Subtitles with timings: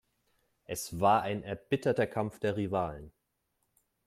[0.63, 3.11] Es war ein erbitterter Kampf der Rivalen.